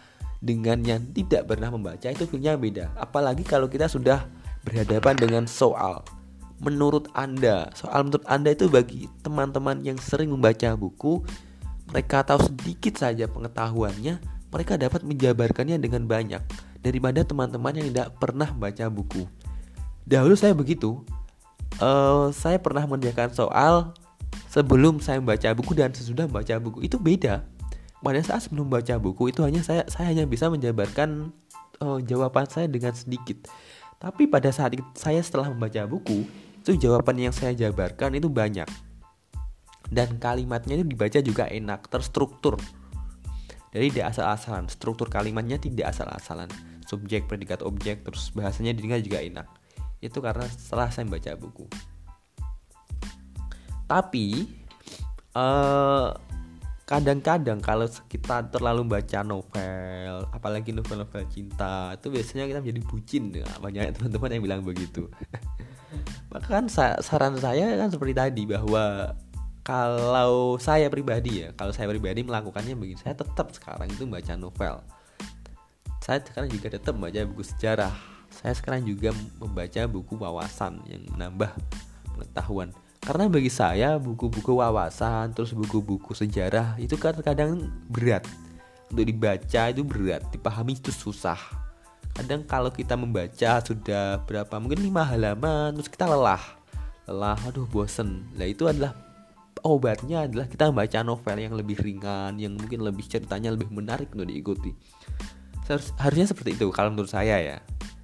dengan 0.43 0.81
yang 0.83 1.01
tidak 1.13 1.47
pernah 1.47 1.71
membaca 1.71 2.09
itu 2.11 2.27
feelnya 2.27 2.59
beda. 2.59 2.91
Apalagi 2.99 3.45
kalau 3.47 3.71
kita 3.71 3.87
sudah 3.87 4.27
berhadapan 4.65 5.15
dengan 5.15 5.43
soal. 5.45 6.01
Menurut 6.59 7.11
Anda, 7.13 7.69
soal 7.75 8.07
menurut 8.07 8.25
Anda 8.25 8.55
itu 8.55 8.71
bagi 8.71 9.11
teman-teman 9.21 9.83
yang 9.83 9.99
sering 9.99 10.31
membaca 10.31 10.73
buku 10.73 11.21
mereka 11.89 12.25
tahu 12.25 12.41
sedikit 12.51 12.97
saja 12.97 13.29
pengetahuannya, 13.29 14.19
mereka 14.49 14.73
dapat 14.79 15.05
menjabarkannya 15.05 15.77
dengan 15.77 16.07
banyak 16.09 16.41
daripada 16.81 17.25
teman-teman 17.25 17.73
yang 17.75 17.87
tidak 17.93 18.09
pernah 18.21 18.49
baca 18.53 18.85
buku. 18.89 19.25
Dahulu 20.05 20.37
saya 20.37 20.53
begitu, 20.53 21.01
uh, 21.81 22.29
saya 22.29 22.61
pernah 22.61 22.85
mengerjakan 22.85 23.33
soal 23.33 23.93
sebelum 24.49 25.01
saya 25.01 25.17
membaca 25.17 25.49
buku 25.57 25.73
dan 25.73 25.91
sesudah 25.91 26.29
membaca 26.29 26.55
buku 26.61 26.85
itu 26.85 27.01
beda. 27.01 27.43
Pada 28.05 28.21
saat 28.21 28.45
sebelum 28.45 28.69
baca 28.69 29.01
buku 29.01 29.33
itu 29.33 29.41
hanya 29.41 29.65
saya 29.65 29.81
saya 29.89 30.13
hanya 30.13 30.29
bisa 30.29 30.45
menjabarkan 30.45 31.33
uh, 31.81 31.97
jawaban 32.05 32.45
saya 32.45 32.69
dengan 32.69 32.93
sedikit. 32.93 33.49
Tapi 33.97 34.29
pada 34.29 34.53
saat 34.53 34.77
saya 34.93 35.17
setelah 35.25 35.49
membaca 35.49 35.81
buku, 35.89 36.21
itu 36.61 36.77
jawaban 36.77 37.17
yang 37.17 37.33
saya 37.33 37.57
jabarkan 37.57 38.13
itu 38.13 38.29
banyak 38.29 38.69
dan 39.93 40.17
kalimatnya 40.17 40.81
itu 40.81 40.85
dibaca 40.85 41.19
juga 41.21 41.45
enak 41.49 41.89
terstruktur. 41.89 42.57
Jadi 43.75 43.91
tidak 43.91 44.15
asal-asalan 44.15 44.65
struktur 44.71 45.11
kalimatnya 45.11 45.59
tidak 45.59 45.91
asal-asalan. 45.91 46.47
Subjek 46.85 47.25
predikat 47.25 47.65
objek 47.65 48.05
terus 48.05 48.31
bahasanya 48.31 48.71
didengar 48.71 49.01
juga 49.01 49.19
enak. 49.19 49.47
Itu 49.99 50.21
karena 50.21 50.45
setelah 50.47 50.87
saya 50.93 51.09
baca 51.09 51.33
buku. 51.35 51.65
Tapi 53.85 54.47
eh, 55.35 56.07
kadang-kadang 56.85 57.59
kalau 57.65 57.89
kita 58.05 58.45
terlalu 58.53 58.85
baca 58.85 59.25
novel 59.25 60.29
apalagi 60.29 60.69
novel-novel 60.69 61.25
cinta 61.33 61.97
itu 61.97 62.13
biasanya 62.13 62.45
kita 62.45 62.59
menjadi 62.61 62.81
bucin. 62.85 63.23
Ya. 63.33 63.49
banyak 63.59 63.97
teman-teman 63.97 64.29
yang 64.37 64.43
bilang 64.45 64.61
begitu. 64.61 65.09
Maka 66.31 66.47
kan 66.61 66.65
saran 67.01 67.35
saya 67.41 67.75
kan 67.75 67.89
seperti 67.89 68.13
tadi 68.13 68.43
bahwa 68.45 69.15
kalau 69.65 70.61
saya 70.61 70.93
pribadi 70.93 71.41
ya 71.41 71.49
kalau 71.57 71.73
saya 71.73 71.89
pribadi 71.89 72.21
melakukannya 72.21 72.77
begini 72.77 73.01
saya 73.01 73.17
tetap 73.17 73.49
sekarang 73.49 73.89
itu 73.89 74.05
baca 74.05 74.37
novel. 74.37 74.85
Saya 76.05 76.21
sekarang 76.21 76.53
juga 76.53 76.69
tetap 76.69 76.93
baca 77.01 77.17
buku 77.25 77.41
sejarah. 77.41 77.89
Saya 78.29 78.53
sekarang 78.53 78.85
juga 78.85 79.09
membaca 79.41 79.81
buku 79.89 80.21
wawasan 80.21 80.85
yang 80.85 81.01
menambah 81.17 81.49
pengetahuan. 82.13 82.69
Karena 83.01 83.25
bagi 83.25 83.49
saya 83.49 83.97
buku-buku 83.97 84.53
wawasan 84.53 85.33
terus 85.33 85.57
buku-buku 85.57 86.13
sejarah 86.13 86.77
itu 86.77 86.93
kan 86.93 87.17
kadang 87.25 87.73
berat. 87.89 88.21
Untuk 88.93 89.09
dibaca 89.09 89.61
itu 89.73 89.81
berat 89.81 90.21
dipahami 90.29 90.77
itu 90.77 90.93
susah. 90.93 91.41
Kadang 92.13 92.45
kalau 92.45 92.69
kita 92.69 92.93
membaca 92.93 93.65
sudah 93.65 94.21
berapa 94.29 94.61
mungkin 94.61 94.85
lima 94.85 95.01
halaman 95.01 95.73
terus 95.73 95.89
kita 95.89 96.05
lelah. 96.05 96.41
Lelah 97.09 97.37
aduh 97.49 97.65
bosen. 97.65 98.29
Lah 98.37 98.45
itu 98.45 98.69
adalah 98.69 99.04
obatnya 99.65 100.29
adalah 100.29 100.45
kita 100.45 100.69
membaca 100.69 101.01
novel 101.01 101.37
yang 101.41 101.57
lebih 101.57 101.81
ringan 101.81 102.37
yang 102.37 102.53
mungkin 102.53 102.85
lebih 102.85 103.09
ceritanya 103.09 103.49
lebih 103.49 103.73
menarik 103.73 104.13
untuk 104.13 104.29
diikuti. 104.29 104.77
Harusnya 105.97 106.29
seperti 106.29 106.53
itu 106.53 106.69
kalau 106.69 106.93
menurut 106.93 107.09
saya 107.09 107.41
ya. 107.41 107.57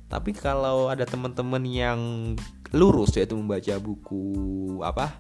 Tapi 0.09 0.33
kalau 0.33 0.89
ada 0.89 1.05
teman-teman 1.05 1.61
yang 1.69 1.99
lurus 2.73 3.13
yaitu 3.13 3.37
membaca 3.37 3.77
buku 3.77 4.25
apa 4.81 5.13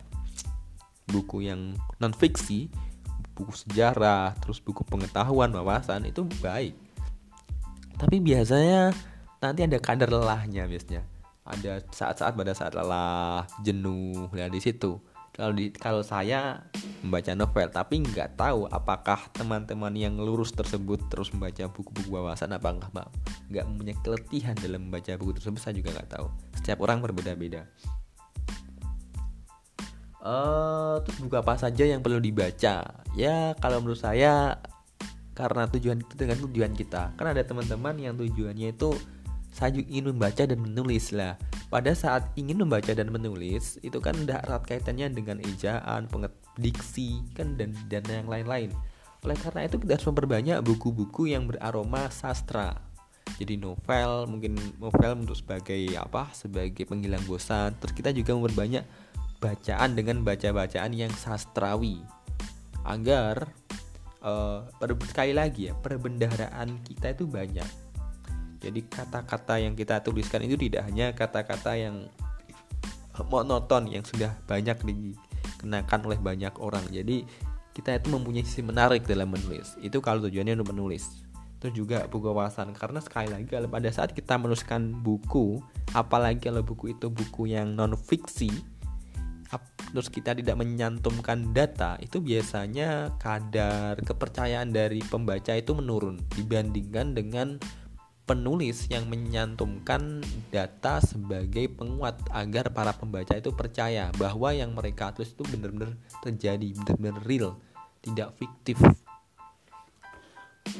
buku 1.05 1.45
yang 1.45 1.77
non 1.99 2.15
fiksi 2.15 2.71
buku 3.37 3.53
sejarah 3.53 4.33
terus 4.41 4.57
buku 4.57 4.81
pengetahuan 4.81 5.53
wawasan 5.53 6.09
itu 6.09 6.25
baik. 6.41 6.73
Tapi 8.01 8.17
biasanya 8.17 8.89
nanti 9.37 9.61
ada 9.61 9.77
kadar 9.77 10.09
lelahnya 10.09 10.65
biasanya. 10.65 11.05
Ada 11.45 11.85
saat-saat 11.93 12.33
pada 12.33 12.57
saat 12.57 12.73
lelah 12.73 13.45
jenuh 13.61 14.29
ya 14.33 14.49
di 14.49 14.57
situ 14.57 15.10
kalau 15.31 15.55
di 15.55 15.71
kalau 15.71 16.03
saya 16.03 16.67
membaca 17.01 17.31
novel 17.33 17.67
tapi 17.71 18.03
nggak 18.03 18.35
tahu 18.35 18.67
apakah 18.67 19.31
teman-teman 19.31 19.95
yang 19.95 20.19
lurus 20.19 20.51
tersebut 20.51 21.07
terus 21.07 21.31
membaca 21.31 21.71
buku-buku 21.71 22.11
wawasan 22.11 22.51
apa 22.51 22.67
enggak 22.67 23.07
nggak 23.47 23.65
mempunyai 23.65 23.97
keletihan 24.03 24.55
dalam 24.59 24.91
membaca 24.91 25.15
buku 25.15 25.39
tersebut 25.39 25.59
saya 25.63 25.73
juga 25.79 25.95
nggak 25.95 26.09
tahu. 26.19 26.27
Setiap 26.59 26.83
orang 26.83 26.99
berbeda-beda. 26.99 27.63
Uh, 30.21 31.01
terus 31.01 31.17
buku 31.17 31.33
apa 31.33 31.57
saja 31.57 31.81
yang 31.87 32.03
perlu 32.05 32.21
dibaca? 32.21 33.01
Ya 33.17 33.37
kalau 33.57 33.81
menurut 33.81 33.97
saya 33.97 34.61
karena 35.31 35.65
tujuan 35.71 36.03
itu 36.03 36.13
dengan 36.13 36.37
tujuan 36.43 36.71
kita. 36.75 37.15
Kan 37.17 37.25
ada 37.25 37.41
teman-teman 37.41 37.97
yang 37.97 38.13
tujuannya 38.19 38.75
itu 38.75 38.93
saya 39.51 39.75
ingin 39.75 40.15
membaca 40.15 40.43
dan 40.47 40.59
menulis 40.63 41.11
lah 41.11 41.35
pada 41.71 41.95
saat 41.95 42.27
ingin 42.35 42.59
membaca 42.59 42.91
dan 42.91 43.07
menulis 43.07 43.79
itu 43.79 43.95
kan 44.03 44.11
udah 44.11 44.43
erat 44.43 44.63
kaitannya 44.67 45.07
dengan 45.07 45.39
ejaan, 45.39 46.11
diksi 46.59 47.23
kan 47.31 47.55
dan 47.55 47.71
dan 47.87 48.03
yang 48.11 48.27
lain-lain. 48.27 48.75
Oleh 49.23 49.39
karena 49.39 49.71
itu 49.71 49.79
kita 49.79 49.95
harus 49.95 50.07
memperbanyak 50.11 50.59
buku-buku 50.67 51.31
yang 51.31 51.47
beraroma 51.47 52.11
sastra. 52.11 52.75
Jadi 53.39 53.55
novel, 53.55 54.27
mungkin 54.27 54.59
novel 54.83 55.23
untuk 55.23 55.39
sebagai 55.39 55.79
apa? 55.95 56.27
Sebagai 56.35 56.83
penghilang 56.83 57.23
bosan. 57.23 57.71
Terus 57.79 57.93
kita 57.95 58.11
juga 58.11 58.35
memperbanyak 58.35 58.83
bacaan 59.39 59.95
dengan 59.95 60.27
baca-bacaan 60.27 60.91
yang 60.91 61.09
sastrawi 61.15 62.03
agar 62.83 63.47
uh, 64.21 64.67
sekali 65.07 65.33
lagi 65.33 65.71
ya 65.71 65.73
perbendaharaan 65.79 66.81
kita 66.85 67.13
itu 67.13 67.25
banyak 67.25 67.65
jadi 68.61 68.79
kata-kata 68.85 69.57
yang 69.57 69.73
kita 69.73 70.05
tuliskan 70.05 70.45
itu 70.45 70.53
tidak 70.53 70.85
hanya 70.85 71.09
kata-kata 71.17 71.73
yang 71.73 72.05
monoton 73.27 73.89
yang 73.89 74.05
sudah 74.05 74.37
banyak 74.45 74.77
dikenakan 74.85 75.99
oleh 76.05 76.19
banyak 76.21 76.53
orang. 76.61 76.85
Jadi 76.93 77.25
kita 77.73 77.97
itu 77.97 78.13
mempunyai 78.13 78.45
sisi 78.45 78.61
menarik 78.61 79.03
dalam 79.09 79.33
menulis. 79.33 79.75
Itu 79.81 79.99
kalau 79.99 80.21
tujuannya 80.29 80.61
untuk 80.61 80.77
menulis. 80.77 81.25
Itu 81.57 81.73
juga 81.73 82.05
buku 82.05 82.29
wawasan 82.33 82.73
karena 82.73 83.01
sekali 83.01 83.33
lagi 83.33 83.45
pada 83.49 83.89
saat 83.89 84.13
kita 84.13 84.37
menuliskan 84.37 84.93
buku, 85.01 85.61
apalagi 85.97 86.49
kalau 86.49 86.61
buku 86.65 86.93
itu 86.93 87.09
buku 87.09 87.53
yang 87.53 87.77
non 87.77 87.93
fiksi, 87.93 88.49
terus 89.93 90.09
kita 90.09 90.33
tidak 90.33 90.57
menyantumkan 90.57 91.53
data, 91.53 92.01
itu 92.01 92.17
biasanya 92.17 93.13
kadar 93.21 93.93
kepercayaan 94.01 94.73
dari 94.73 95.05
pembaca 95.05 95.53
itu 95.53 95.77
menurun 95.77 96.17
dibandingkan 96.33 97.13
dengan 97.13 97.61
penulis 98.31 98.87
yang 98.87 99.11
menyantumkan 99.11 100.23
data 100.55 101.03
sebagai 101.03 101.67
penguat 101.75 102.15
agar 102.31 102.71
para 102.71 102.95
pembaca 102.95 103.35
itu 103.35 103.51
percaya 103.51 104.07
bahwa 104.15 104.55
yang 104.55 104.71
mereka 104.71 105.11
tulis 105.11 105.35
itu 105.35 105.43
benar-benar 105.51 105.99
terjadi, 106.23 106.71
benar-benar 106.71 107.19
real, 107.27 107.59
tidak 107.99 108.31
fiktif. 108.39 108.79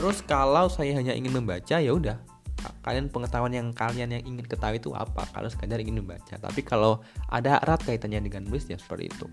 Terus 0.00 0.24
kalau 0.24 0.72
saya 0.72 0.96
hanya 0.96 1.12
ingin 1.12 1.36
membaca 1.36 1.76
ya 1.76 1.92
udah. 1.92 2.16
Kalian 2.80 3.12
pengetahuan 3.12 3.52
yang 3.52 3.68
kalian 3.76 4.16
yang 4.16 4.24
ingin 4.24 4.48
ketahui 4.48 4.80
itu 4.80 4.88
apa? 4.96 5.28
Kalau 5.36 5.52
sekadar 5.52 5.84
ingin 5.84 6.00
membaca. 6.00 6.40
Tapi 6.40 6.64
kalau 6.64 7.04
ada 7.28 7.60
erat 7.60 7.84
kaitannya 7.84 8.24
dengan 8.24 8.48
nulis 8.48 8.64
ya 8.72 8.80
seperti 8.80 9.12
itu 9.12 9.28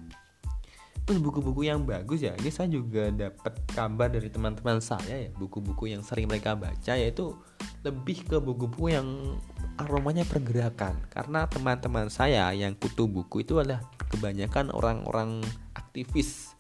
terus 1.10 1.26
buku-buku 1.26 1.66
yang 1.66 1.90
bagus 1.90 2.22
ya 2.22 2.38
ini 2.38 2.54
saya 2.54 2.70
juga 2.70 3.10
dapat 3.10 3.58
kabar 3.74 4.14
dari 4.14 4.30
teman-teman 4.30 4.78
saya 4.78 5.26
ya. 5.26 5.30
Buku-buku 5.34 5.90
yang 5.90 6.06
sering 6.06 6.30
mereka 6.30 6.54
baca 6.54 6.94
yaitu 6.94 7.34
lebih 7.82 8.30
ke 8.30 8.38
buku-buku 8.38 8.94
yang 8.94 9.10
aromanya 9.82 10.22
pergerakan. 10.30 11.02
Karena 11.10 11.50
teman-teman 11.50 12.14
saya 12.14 12.54
yang 12.54 12.78
kutu 12.78 13.10
buku 13.10 13.42
itu 13.42 13.58
adalah 13.58 13.82
kebanyakan 14.14 14.70
orang-orang 14.70 15.42
aktivis. 15.74 16.54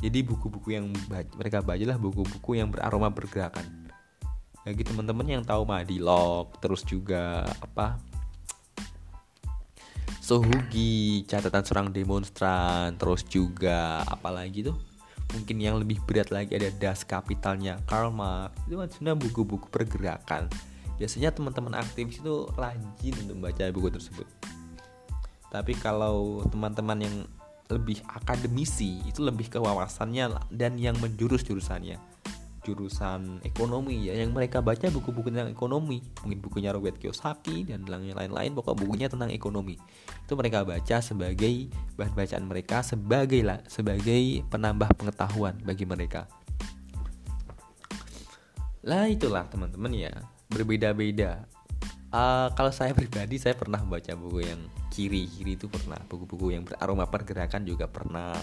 Jadi 0.00 0.24
buku-buku 0.24 0.80
yang 0.80 0.88
mereka 1.36 1.60
baca 1.60 1.84
lah 1.84 2.00
buku-buku 2.00 2.56
yang 2.56 2.72
beraroma 2.72 3.12
pergerakan. 3.12 3.92
Bagi 4.64 4.80
teman-teman 4.80 5.28
yang 5.28 5.42
tahu 5.44 5.68
Madilog 5.68 6.56
terus 6.64 6.88
juga 6.88 7.44
apa 7.60 8.00
Sohugi, 10.30 11.26
catatan 11.26 11.66
seorang 11.66 11.90
demonstran, 11.90 12.94
terus 12.94 13.26
juga 13.26 14.06
apalagi 14.06 14.62
tuh? 14.62 14.78
Mungkin 15.34 15.58
yang 15.58 15.82
lebih 15.82 15.98
berat 16.06 16.30
lagi 16.30 16.54
ada 16.54 16.70
Das 16.70 17.02
Kapitalnya 17.02 17.82
Karl 17.90 18.14
Marx 18.14 18.54
itu 18.70 18.78
kan 18.78 18.86
sebenarnya 18.94 19.26
buku-buku 19.26 19.66
pergerakan. 19.74 20.46
Biasanya 21.02 21.34
teman-teman 21.34 21.74
aktivis 21.74 22.22
itu 22.22 22.46
rajin 22.54 23.14
untuk 23.26 23.42
membaca 23.42 23.74
buku 23.74 23.90
tersebut. 23.90 24.26
Tapi 25.50 25.74
kalau 25.82 26.46
teman-teman 26.46 27.02
yang 27.02 27.16
lebih 27.66 27.98
akademisi 28.06 29.02
itu 29.10 29.26
lebih 29.26 29.50
ke 29.50 29.58
wawasannya 29.58 30.46
dan 30.54 30.78
yang 30.78 30.94
menjurus 31.02 31.42
jurusannya 31.42 31.98
jurusan 32.70 33.42
ekonomi 33.42 34.06
ya 34.06 34.14
yang 34.14 34.30
mereka 34.30 34.62
baca 34.62 34.86
buku-buku 34.86 35.34
tentang 35.34 35.50
ekonomi. 35.50 35.98
Mungkin 36.22 36.38
bukunya 36.38 36.70
Robert 36.70 37.02
Kiyosaki 37.02 37.66
dan 37.66 37.82
lain-lain 37.90 38.54
pokok 38.54 38.78
bukunya 38.78 39.10
tentang 39.10 39.34
ekonomi. 39.34 39.74
Itu 40.22 40.38
mereka 40.38 40.62
baca 40.62 41.02
sebagai 41.02 41.66
bahan 41.98 42.14
bacaan 42.14 42.44
mereka 42.46 42.86
sebagai 42.86 43.42
lah 43.42 43.58
sebagai 43.66 44.46
penambah 44.46 44.94
pengetahuan 44.94 45.58
bagi 45.66 45.82
mereka. 45.82 46.30
Lah 48.86 49.10
itulah 49.10 49.50
teman-teman 49.50 49.90
ya. 49.90 50.14
Berbeda-beda. 50.46 51.50
Uh, 52.14 52.54
kalau 52.54 52.70
saya 52.70 52.94
pribadi 52.98 53.42
saya 53.42 53.58
pernah 53.58 53.82
membaca 53.82 54.14
buku 54.14 54.46
yang 54.46 54.62
kiri 54.94 55.26
kiri 55.26 55.58
itu 55.58 55.66
pernah. 55.66 55.98
Buku-buku 56.06 56.54
yang 56.54 56.62
beraroma 56.62 57.10
pergerakan 57.10 57.66
juga 57.66 57.90
pernah. 57.90 58.38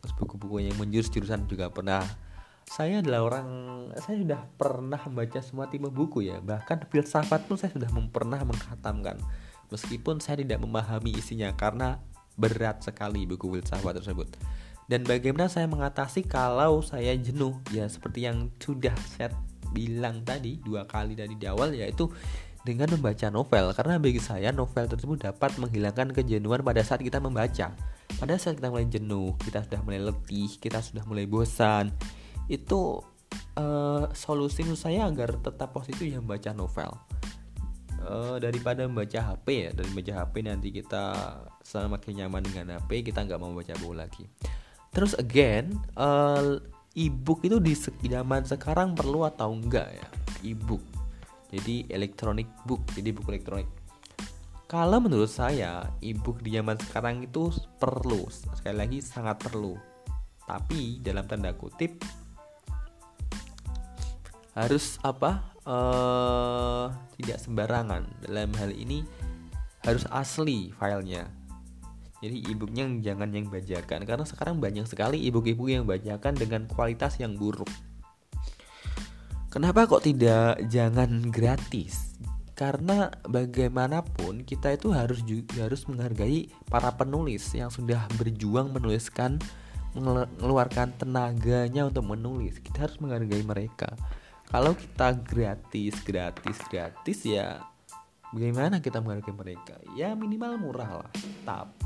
Terus 0.00 0.12
buku-buku 0.16 0.64
yang 0.64 0.76
menjurus 0.80 1.12
jurusan 1.12 1.44
juga 1.44 1.68
pernah 1.68 2.00
saya 2.66 2.98
adalah 2.98 3.22
orang 3.22 3.48
saya 4.02 4.18
sudah 4.26 4.40
pernah 4.58 4.98
membaca 5.06 5.38
semua 5.38 5.70
tipe 5.70 5.86
buku 5.86 6.26
ya. 6.26 6.42
Bahkan 6.42 6.90
filsafat 6.90 7.46
pun 7.46 7.54
saya 7.54 7.70
sudah 7.70 7.86
pernah 8.10 8.42
menghatamkan. 8.42 9.22
Meskipun 9.70 10.18
saya 10.18 10.42
tidak 10.42 10.62
memahami 10.62 11.14
isinya 11.14 11.54
karena 11.54 12.02
berat 12.34 12.82
sekali 12.82 13.22
buku 13.24 13.46
filsafat 13.58 14.02
tersebut. 14.02 14.28
Dan 14.86 15.02
bagaimana 15.06 15.50
saya 15.50 15.66
mengatasi 15.70 16.26
kalau 16.26 16.82
saya 16.82 17.14
jenuh? 17.14 17.54
Ya 17.70 17.86
seperti 17.86 18.26
yang 18.26 18.50
sudah 18.58 18.94
saya 19.14 19.30
bilang 19.70 20.22
tadi 20.26 20.58
dua 20.62 20.86
kali 20.86 21.18
dari 21.18 21.34
di 21.38 21.46
awal 21.46 21.74
yaitu 21.74 22.10
dengan 22.66 22.90
membaca 22.90 23.30
novel. 23.30 23.70
Karena 23.78 23.94
bagi 24.02 24.18
saya 24.18 24.50
novel 24.50 24.90
tersebut 24.90 25.22
dapat 25.22 25.54
menghilangkan 25.62 26.10
kejenuhan 26.10 26.66
pada 26.66 26.82
saat 26.82 26.98
kita 26.98 27.22
membaca. 27.22 27.74
Pada 28.18 28.34
saat 28.38 28.58
kita 28.58 28.74
mulai 28.74 28.90
jenuh 28.90 29.38
kita 29.42 29.62
sudah 29.66 29.80
mulai 29.86 30.02
letih 30.02 30.50
kita 30.58 30.78
sudah 30.82 31.02
mulai 31.06 31.26
bosan 31.26 31.94
itu 32.46 33.02
uh, 33.58 34.04
solusi 34.12 34.62
menurut 34.62 34.80
saya 34.80 35.08
agar 35.08 35.36
tetap 35.40 35.74
positif 35.74 36.06
ya 36.06 36.20
membaca 36.22 36.50
novel. 36.52 36.90
Uh, 38.06 38.38
daripada 38.38 38.86
membaca 38.86 39.18
HP 39.18 39.46
ya 39.66 39.70
dari 39.74 39.88
membaca 39.90 40.14
HP 40.22 40.34
nanti 40.46 40.68
kita 40.70 41.04
semakin 41.66 42.22
nyaman 42.22 42.42
dengan 42.46 42.78
HP 42.78 43.02
kita 43.02 43.26
nggak 43.26 43.40
mau 43.40 43.50
baca 43.50 43.74
buku 43.82 43.94
lagi. 43.96 44.24
Terus 44.94 45.18
again 45.18 45.74
uh, 45.98 46.62
ebook 46.94 47.42
itu 47.42 47.58
di 47.58 47.74
zaman 48.06 48.46
sekarang 48.46 48.94
perlu 48.94 49.26
atau 49.26 49.50
enggak 49.50 49.90
ya 49.90 50.06
ebook? 50.46 50.82
Jadi 51.50 51.90
electronic 51.90 52.46
book 52.62 52.82
jadi 52.94 53.10
buku 53.10 53.34
elektronik. 53.34 53.70
Kalau 54.66 54.98
menurut 54.98 55.30
saya 55.30 55.86
ebook 56.02 56.42
di 56.42 56.54
zaman 56.58 56.74
sekarang 56.78 57.22
itu 57.22 57.54
perlu 57.78 58.26
sekali 58.30 58.76
lagi 58.76 58.98
sangat 59.02 59.38
perlu. 59.38 59.78
Tapi 60.46 61.02
dalam 61.02 61.26
tanda 61.26 61.54
kutip 61.54 62.02
harus 64.56 64.96
apa 65.04 65.52
uh, 65.68 66.88
tidak 67.20 67.38
sembarangan. 67.44 68.08
Dalam 68.24 68.50
hal 68.56 68.72
ini 68.72 69.04
harus 69.84 70.08
asli 70.08 70.72
filenya. 70.72 71.28
Jadi 72.24 72.48
ebooknya 72.48 72.88
jangan 73.04 73.28
yang 73.28 73.52
bajakan. 73.52 74.08
Karena 74.08 74.24
sekarang 74.24 74.56
banyak 74.56 74.88
sekali 74.88 75.28
ebook-ebook 75.28 75.68
yang 75.68 75.84
bajakan 75.84 76.32
dengan 76.32 76.64
kualitas 76.64 77.20
yang 77.20 77.36
buruk. 77.36 77.68
Kenapa 79.52 79.84
kok 79.84 80.04
tidak 80.08 80.64
jangan 80.72 81.28
gratis? 81.28 82.16
Karena 82.56 83.12
bagaimanapun 83.28 84.48
kita 84.48 84.72
itu 84.72 84.88
harus 84.96 85.20
juga 85.28 85.68
harus 85.68 85.84
menghargai 85.84 86.48
para 86.72 86.88
penulis 86.96 87.52
yang 87.52 87.68
sudah 87.68 88.08
berjuang 88.16 88.72
menuliskan 88.72 89.36
mengeluarkan 89.92 90.96
tenaganya 90.96 91.84
untuk 91.84 92.16
menulis. 92.16 92.56
Kita 92.64 92.88
harus 92.88 92.96
menghargai 92.96 93.44
mereka 93.44 93.92
kalau 94.56 94.72
kita 94.72 95.12
gratis 95.20 96.00
gratis 96.00 96.56
gratis 96.72 97.28
ya 97.28 97.60
bagaimana 98.32 98.80
kita 98.80 99.04
menghargai 99.04 99.36
mereka? 99.36 99.76
Ya 99.92 100.16
minimal 100.16 100.56
murah 100.56 101.04
lah 101.04 101.12
tap. 101.44 101.76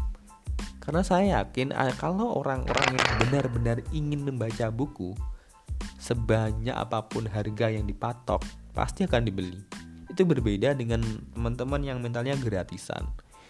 Karena 0.79 1.03
saya 1.03 1.43
yakin 1.43 1.75
kalau 1.99 2.39
orang-orang 2.39 2.95
yang 2.95 3.07
benar-benar 3.27 3.83
ingin 3.91 4.23
membaca 4.23 4.71
buku 4.71 5.19
sebanyak 5.99 6.71
apa 6.71 7.11
pun 7.11 7.27
harga 7.27 7.75
yang 7.75 7.91
dipatok 7.91 8.39
pasti 8.71 9.03
akan 9.03 9.27
dibeli. 9.27 9.59
Itu 10.07 10.23
berbeda 10.23 10.71
dengan 10.79 11.03
teman-teman 11.35 11.83
yang 11.83 11.99
mentalnya 11.99 12.39
gratisan. 12.39 13.03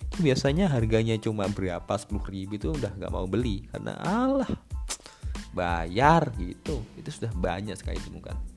Itu 0.08 0.24
biasanya 0.24 0.72
harganya 0.72 1.20
cuma 1.20 1.44
berapa 1.44 1.92
10 1.92 2.08
ribu 2.24 2.56
itu 2.56 2.72
udah 2.72 2.96
gak 2.96 3.12
mau 3.12 3.28
beli. 3.28 3.68
Karena 3.68 4.00
Allah 4.00 4.48
bayar 5.52 6.32
gitu. 6.40 6.80
Itu 6.96 7.12
sudah 7.12 7.36
banyak 7.36 7.76
sekali 7.76 8.00
ditemukan 8.00 8.49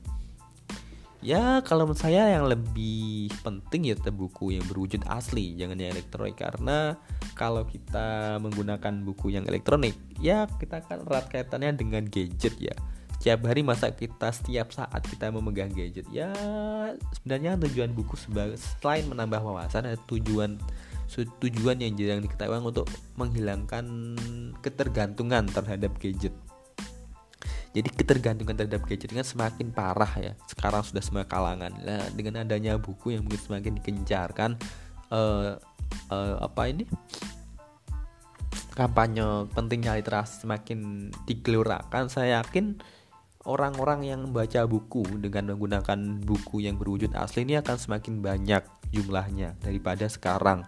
ya 1.24 1.64
kalau 1.64 1.88
menurut 1.88 2.04
saya 2.04 2.36
yang 2.36 2.46
lebih 2.46 3.32
penting 3.42 3.90
ya 3.90 3.96
buku 4.12 4.60
yang 4.60 4.66
berwujud 4.68 5.02
asli 5.08 5.56
jangan 5.56 5.80
yang 5.80 5.96
elektronik. 5.96 6.36
Karena 6.38 7.00
kalau 7.34 7.64
kita 7.64 8.38
menggunakan 8.44 9.02
buku 9.08 9.34
yang 9.34 9.48
elektronik 9.48 9.96
ya 10.20 10.46
kita 10.60 10.84
akan 10.84 11.08
erat 11.08 11.32
kaitannya 11.32 11.74
dengan 11.80 12.04
gadget 12.06 12.54
ya. 12.60 12.76
Setiap 13.18 13.48
hari 13.48 13.64
masa 13.64 13.96
kita 13.96 14.36
setiap 14.36 14.76
saat 14.76 15.00
kita 15.08 15.32
memegang 15.32 15.72
gadget. 15.72 16.06
Ya 16.12 16.30
sebenarnya 17.18 17.56
tujuan 17.56 17.96
buku 17.96 18.20
sebagai 18.20 18.60
selain 18.60 19.08
menambah 19.08 19.40
wawasan 19.40 19.88
ada 19.88 20.00
tujuan 20.12 20.60
tujuan 21.14 21.78
yang 21.78 21.94
jarang 21.94 22.26
diketahui 22.26 22.60
untuk 22.60 22.90
menghilangkan 23.16 24.18
ketergantungan 24.66 25.46
terhadap 25.46 25.94
gadget 26.02 26.34
jadi 27.74 27.90
ketergantungan 27.90 28.54
terhadap 28.54 28.86
gadget 28.86 29.10
kan 29.10 29.26
semakin 29.26 29.74
parah 29.74 30.14
ya. 30.22 30.34
Sekarang 30.46 30.86
sudah 30.86 31.02
semua 31.02 31.26
kalangan. 31.26 31.74
Nah, 31.82 32.06
dengan 32.14 32.46
adanya 32.46 32.78
buku 32.78 33.18
yang 33.18 33.26
mungkin 33.26 33.42
semakin 33.42 33.82
dikencarkan 33.82 34.62
uh, 35.10 35.58
uh, 36.14 36.36
apa 36.38 36.70
ini? 36.70 36.86
Kampanye 38.78 39.50
pentingnya 39.58 39.98
literasi 39.98 40.46
semakin 40.46 41.10
digelurakan. 41.26 42.14
Saya 42.14 42.46
yakin 42.46 42.78
orang-orang 43.50 44.06
yang 44.06 44.22
membaca 44.22 44.70
buku 44.70 45.02
dengan 45.18 45.58
menggunakan 45.58 46.22
buku 46.22 46.70
yang 46.70 46.78
berwujud 46.78 47.18
asli 47.18 47.42
ini 47.42 47.58
akan 47.58 47.78
semakin 47.82 48.22
banyak 48.22 48.64
jumlahnya 48.94 49.58
daripada 49.66 50.06
sekarang. 50.06 50.62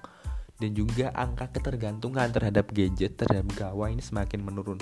Dan 0.58 0.74
juga 0.74 1.14
angka 1.14 1.54
ketergantungan 1.54 2.34
terhadap 2.34 2.74
gadget 2.74 3.20
terhadap 3.20 3.46
gawai 3.54 3.94
ini 3.94 4.02
semakin 4.02 4.40
menurun 4.42 4.80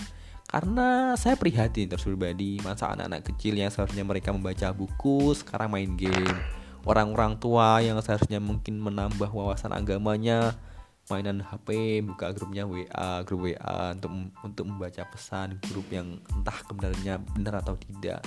karena 0.47 1.17
saya 1.17 1.33
prihatin 1.33 1.89
terus 1.89 2.05
pribadi 2.05 2.61
masa 2.61 2.93
anak-anak 2.93 3.25
kecil 3.33 3.57
yang 3.57 3.73
seharusnya 3.73 4.05
mereka 4.05 4.29
membaca 4.29 4.69
buku 4.71 5.33
sekarang 5.33 5.73
main 5.73 5.93
game. 5.97 6.37
Orang-orang 6.83 7.39
tua 7.39 7.79
yang 7.79 7.95
seharusnya 8.03 8.43
mungkin 8.43 8.77
menambah 8.77 9.31
wawasan 9.31 9.71
agamanya 9.71 10.53
mainan 11.11 11.43
HP 11.43 11.99
buka 12.07 12.31
grupnya 12.31 12.63
WA 12.63 13.27
grup 13.27 13.47
WA 13.47 13.91
untuk 13.91 14.11
untuk 14.43 14.65
membaca 14.67 15.03
pesan 15.11 15.59
grup 15.67 15.87
yang 15.91 16.19
entah 16.31 16.59
kebenarannya 16.63 17.23
benar 17.35 17.63
atau 17.63 17.75
tidak. 17.75 18.23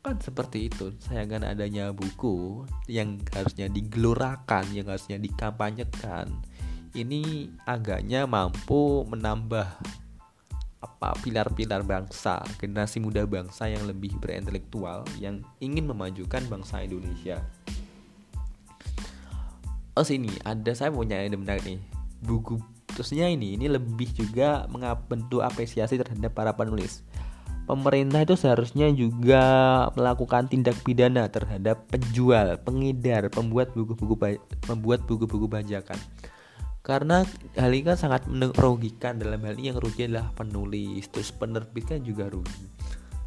Kan 0.00 0.16
seperti 0.20 0.72
itu 0.72 0.96
saya 1.00 1.28
kan 1.28 1.44
adanya 1.44 1.92
buku 1.92 2.64
yang 2.88 3.20
harusnya 3.36 3.68
digelorakan 3.68 4.64
yang 4.72 4.88
harusnya 4.88 5.20
dikampanyekan 5.20 6.40
ini 6.94 7.46
agaknya 7.68 8.26
mampu 8.26 9.06
menambah 9.06 9.78
apa 10.80 11.12
pilar-pilar 11.20 11.84
bangsa, 11.84 12.40
generasi 12.56 13.04
muda 13.04 13.28
bangsa 13.28 13.68
yang 13.68 13.84
lebih 13.84 14.16
berintelektual 14.16 15.04
yang 15.20 15.44
ingin 15.60 15.84
memajukan 15.84 16.40
bangsa 16.48 16.80
Indonesia. 16.80 17.44
Oh 19.92 20.06
sini 20.06 20.32
ada 20.48 20.72
saya 20.72 20.88
punya 20.88 21.20
ide 21.20 21.36
menarik 21.36 21.60
nih 21.68 21.80
buku 22.24 22.56
terusnya 22.88 23.28
ini 23.28 23.56
ini 23.56 23.68
lebih 23.68 24.08
juga 24.16 24.64
bentuk 25.08 25.44
apresiasi 25.44 26.00
terhadap 26.00 26.32
para 26.32 26.56
penulis. 26.56 27.04
Pemerintah 27.68 28.26
itu 28.26 28.34
seharusnya 28.34 28.90
juga 28.90 29.42
melakukan 29.94 30.50
tindak 30.50 30.74
pidana 30.82 31.30
terhadap 31.30 31.86
penjual, 31.86 32.58
pengedar, 32.66 33.30
pembuat 33.30 33.70
buku-buku 33.76 34.18
pembuat 34.66 35.06
buku-buku 35.06 35.46
bajakan 35.46 36.00
karena 36.80 37.28
hal 37.60 37.70
ini 37.76 37.84
kan 37.84 37.98
sangat 38.00 38.24
merugikan 38.24 39.20
dalam 39.20 39.44
hal 39.44 39.52
ini 39.60 39.68
yang 39.68 39.78
rugi 39.78 40.08
adalah 40.08 40.32
penulis 40.32 41.04
terus 41.12 41.28
penerbit 41.28 41.84
kan 41.92 42.00
juga 42.00 42.32
rugi. 42.32 42.66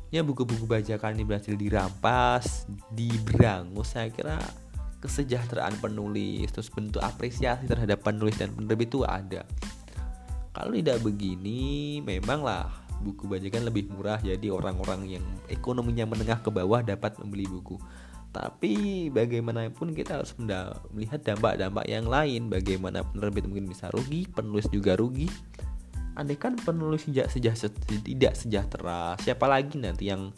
Ya 0.09 0.25
buku-buku 0.25 0.65
bajakan 0.65 1.17
ini 1.17 1.25
berhasil 1.25 1.53
dirampas 1.57 2.69
diberangus 2.93 3.93
saya 3.93 4.09
kira 4.09 4.37
kesejahteraan 5.01 5.77
penulis 5.81 6.49
terus 6.49 6.69
bentuk 6.73 7.01
apresiasi 7.01 7.69
terhadap 7.69 8.01
penulis 8.01 8.37
dan 8.41 8.49
penerbit 8.57 8.89
itu 8.89 9.05
ada. 9.05 9.45
Kalau 10.53 10.73
tidak 10.73 11.01
begini 11.01 12.01
memanglah 12.01 12.69
buku 13.03 13.27
bajakan 13.27 13.69
lebih 13.69 13.89
murah 13.91 14.17
jadi 14.21 14.49
orang-orang 14.49 15.19
yang 15.19 15.25
ekonominya 15.51 16.07
menengah 16.07 16.39
ke 16.39 16.49
bawah 16.49 16.81
dapat 16.81 17.19
membeli 17.19 17.45
buku 17.45 17.77
tapi 18.33 19.07
bagaimanapun 19.13 19.93
kita 19.93 20.17
harus 20.17 20.33
melihat 20.89 21.21
dampak-dampak 21.21 21.85
yang 21.85 22.09
lain. 22.09 22.49
Bagaimana 22.49 23.05
penerbit 23.05 23.45
mungkin 23.45 23.69
bisa 23.69 23.93
rugi 23.93 24.25
penulis 24.25 24.65
juga 24.73 24.97
rugi. 24.97 25.29
Andai 26.17 26.37
kan 26.37 26.57
penulis 26.57 27.05
tidak 27.05 27.29
tidak 28.05 28.33
sejahtera 28.33 29.17
siapa 29.21 29.45
lagi 29.49 29.77
nanti 29.81 30.09
yang 30.09 30.33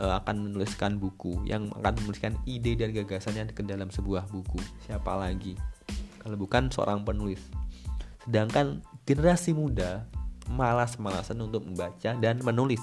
uh, 0.00 0.20
akan 0.20 0.48
menuliskan 0.48 0.96
buku 1.00 1.44
yang 1.48 1.72
akan 1.76 2.04
menuliskan 2.04 2.36
ide 2.48 2.76
dan 2.76 2.92
gagasannya 2.96 3.52
ke 3.52 3.64
dalam 3.68 3.92
sebuah 3.92 4.24
buku? 4.32 4.60
Siapa 4.88 5.12
lagi? 5.20 5.60
Kalau 6.24 6.40
bukan 6.40 6.72
seorang 6.72 7.04
penulis. 7.04 7.40
Sedangkan 8.24 8.80
generasi 9.04 9.52
muda 9.52 10.08
malas-malasan 10.48 11.36
untuk 11.44 11.68
membaca 11.68 12.16
dan 12.16 12.40
menulis. 12.40 12.80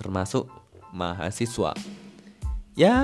Termasuk 0.00 0.48
mahasiswa 0.92 1.76
ya 2.74 2.96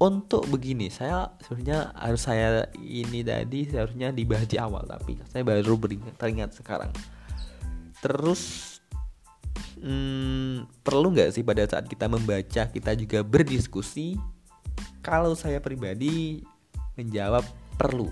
untuk 0.00 0.48
begini 0.48 0.88
saya 0.88 1.28
sebenarnya 1.44 1.92
harus 1.92 2.22
saya 2.24 2.66
ini 2.80 3.20
tadi 3.20 3.68
seharusnya 3.68 4.12
dibahas 4.12 4.48
di 4.48 4.56
awal 4.56 4.84
tapi 4.88 5.20
saya 5.28 5.44
baru 5.44 5.76
beringat 5.76 6.16
teringat 6.16 6.50
sekarang. 6.56 6.92
Terus 8.00 8.76
hmm, 9.76 10.64
perlu 10.80 11.12
nggak 11.12 11.36
sih 11.36 11.44
pada 11.44 11.68
saat 11.68 11.84
kita 11.84 12.08
membaca 12.08 12.62
kita 12.68 12.92
juga 12.96 13.20
berdiskusi? 13.20 14.16
Kalau 15.04 15.32
saya 15.36 15.60
pribadi 15.60 16.44
menjawab 16.96 17.44
perlu. 17.76 18.08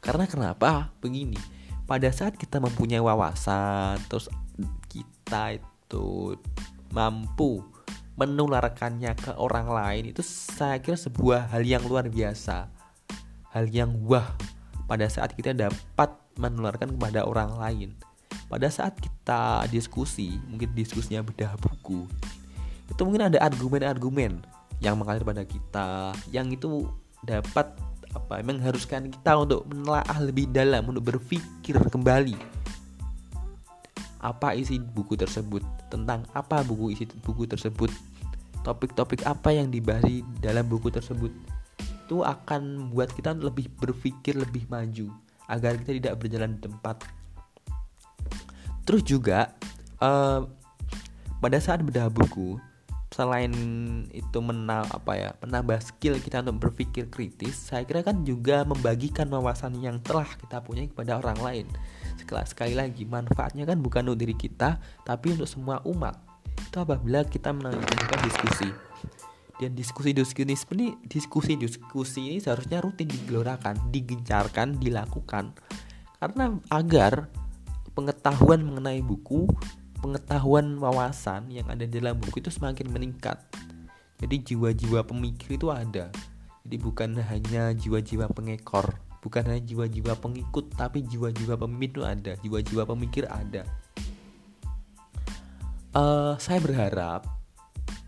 Karena 0.00 0.24
kenapa? 0.28 0.92
Begini 1.00 1.56
pada 1.86 2.10
saat 2.10 2.34
kita 2.34 2.58
mempunyai 2.58 2.98
wawasan 2.98 4.02
terus 4.10 4.26
kita 4.90 5.54
itu 5.54 6.34
mampu 6.90 7.62
menularkannya 8.16 9.12
ke 9.16 9.32
orang 9.36 9.68
lain 9.68 10.04
itu 10.12 10.24
saya 10.24 10.80
kira 10.80 10.96
sebuah 10.96 11.52
hal 11.52 11.62
yang 11.64 11.84
luar 11.84 12.08
biasa. 12.08 12.68
Hal 13.52 13.68
yang 13.72 13.92
wah 14.04 14.32
pada 14.88 15.08
saat 15.08 15.32
kita 15.36 15.52
dapat 15.56 16.12
menularkan 16.36 16.96
kepada 16.96 17.24
orang 17.24 17.56
lain. 17.56 17.90
Pada 18.46 18.68
saat 18.72 18.96
kita 18.96 19.68
diskusi 19.68 20.40
mungkin 20.48 20.72
diskusinya 20.72 21.24
bedah 21.24 21.58
buku 21.58 22.06
itu 22.90 23.00
mungkin 23.02 23.28
ada 23.32 23.38
argumen-argumen 23.42 24.42
yang 24.78 24.94
mengalir 24.94 25.24
pada 25.26 25.42
kita 25.42 26.14
yang 26.30 26.46
itu 26.52 26.86
dapat 27.24 27.66
apa 28.14 28.40
mengharuskan 28.40 29.12
kita 29.12 29.36
untuk 29.36 29.66
menelaah 29.68 30.18
lebih 30.22 30.48
dalam 30.48 30.86
untuk 30.88 31.04
berpikir 31.04 31.76
kembali 31.76 32.55
apa 34.26 34.58
isi 34.58 34.82
buku 34.82 35.14
tersebut 35.14 35.62
tentang 35.86 36.26
apa 36.34 36.66
buku 36.66 36.98
isi 36.98 37.06
buku 37.22 37.46
tersebut 37.46 37.94
topik-topik 38.66 39.22
apa 39.22 39.54
yang 39.54 39.70
dibahas 39.70 40.02
dalam 40.42 40.66
buku 40.66 40.90
tersebut 40.90 41.30
itu 42.06 42.22
akan 42.22 42.90
membuat 42.90 43.14
kita 43.14 43.34
lebih 43.34 43.70
berpikir 43.78 44.34
lebih 44.34 44.66
maju 44.66 45.10
agar 45.46 45.78
kita 45.78 45.94
tidak 45.94 46.14
berjalan 46.18 46.54
di 46.58 46.60
tempat. 46.62 47.02
Terus 48.86 49.02
juga 49.02 49.54
uh, 49.98 50.46
pada 51.42 51.58
saat 51.58 51.82
bedah 51.82 52.06
buku 52.06 52.58
selain 53.10 53.50
itu 54.12 54.38
menal 54.44 54.86
apa 54.92 55.12
ya 55.16 55.30
menambah 55.40 55.78
skill 55.80 56.20
kita 56.20 56.44
untuk 56.44 56.68
berpikir 56.68 57.08
kritis 57.08 57.56
saya 57.72 57.86
kira 57.88 58.04
kan 58.04 58.26
juga 58.28 58.60
membagikan 58.66 59.24
wawasan 59.32 59.78
yang 59.80 60.02
telah 60.04 60.28
kita 60.36 60.60
punya 60.60 60.84
kepada 60.84 61.16
orang 61.16 61.38
lain 61.40 61.66
sekali 62.24 62.72
lagi 62.72 63.04
manfaatnya 63.04 63.68
kan 63.68 63.78
bukan 63.78 64.08
untuk 64.08 64.24
diri 64.24 64.34
kita 64.36 64.80
tapi 65.04 65.36
untuk 65.36 65.48
semua 65.48 65.84
umat 65.84 66.16
itu 66.56 66.76
apabila 66.80 67.22
kita 67.28 67.52
menanyakan 67.52 68.20
diskusi 68.24 68.68
dan 69.56 69.72
diskusi-diskusi 69.72 70.44
ini 70.76 70.88
diskusi-diskusi 71.08 72.20
ini 72.28 72.38
seharusnya 72.44 72.84
rutin 72.84 73.08
digelorakan, 73.08 73.88
digencarkan, 73.88 74.76
dilakukan 74.76 75.56
karena 76.20 76.56
agar 76.72 77.28
pengetahuan 77.96 78.60
mengenai 78.60 79.00
buku, 79.00 79.48
pengetahuan 80.04 80.76
wawasan 80.76 81.48
yang 81.48 81.64
ada 81.72 81.88
di 81.88 81.96
dalam 81.96 82.20
buku 82.20 82.44
itu 82.44 82.52
semakin 82.52 82.92
meningkat. 82.92 83.40
Jadi 84.20 84.52
jiwa-jiwa 84.52 85.04
pemikir 85.04 85.56
itu 85.56 85.72
ada. 85.72 86.12
Jadi 86.64 86.76
bukan 86.76 87.16
hanya 87.20 87.72
jiwa-jiwa 87.72 88.28
pengekor, 88.32 88.96
bukan 89.26 89.42
hanya 89.50 89.62
jiwa-jiwa 89.66 90.14
pengikut, 90.22 90.70
tapi 90.78 91.02
jiwa-jiwa 91.02 91.58
pemimpin 91.58 91.90
itu 91.90 92.02
ada, 92.06 92.32
jiwa-jiwa 92.46 92.86
pemikir 92.86 93.26
ada. 93.26 93.66
Uh, 95.90 96.38
saya 96.38 96.62
berharap 96.62 97.26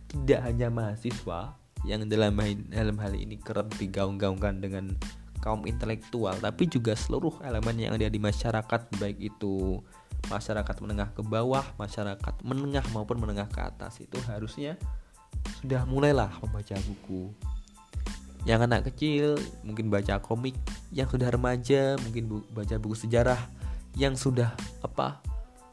tidak 0.06 0.46
hanya 0.46 0.70
mahasiswa 0.70 1.58
yang 1.82 2.06
dalam 2.06 2.38
dalam 2.70 2.96
hal 3.02 3.12
ini 3.18 3.34
kerap 3.42 3.74
digaung-gaungkan 3.80 4.62
dengan 4.62 4.94
kaum 5.38 5.64
intelektual 5.64 6.34
tapi 6.36 6.66
juga 6.66 6.98
seluruh 6.98 7.38
elemen 7.46 7.78
yang 7.78 7.92
ada 7.94 8.10
di 8.10 8.18
masyarakat 8.18 8.80
baik 8.98 9.18
itu 9.22 9.78
masyarakat 10.26 10.76
menengah 10.82 11.14
ke 11.14 11.22
bawah, 11.22 11.64
masyarakat 11.78 12.34
menengah 12.42 12.84
maupun 12.90 13.22
menengah 13.22 13.46
ke 13.48 13.62
atas 13.62 14.02
itu 14.02 14.18
harusnya 14.26 14.74
sudah 15.62 15.86
mulailah 15.86 16.28
membaca 16.42 16.74
buku. 16.84 17.30
Yang 18.48 18.60
anak 18.64 18.80
kecil 18.88 19.36
mungkin 19.60 19.92
baca 19.92 20.16
komik, 20.24 20.56
yang 20.88 21.04
sudah 21.04 21.28
remaja 21.28 22.00
mungkin 22.00 22.40
baca 22.48 22.80
buku 22.80 22.96
sejarah, 22.96 23.36
yang 23.92 24.16
sudah 24.16 24.56
apa? 24.80 25.20